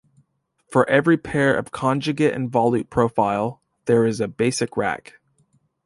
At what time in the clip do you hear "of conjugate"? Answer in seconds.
1.55-2.33